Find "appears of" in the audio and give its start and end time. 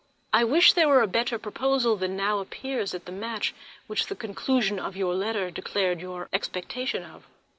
2.39-3.05